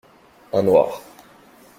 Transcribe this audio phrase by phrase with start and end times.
[0.51, 0.99] Un noir.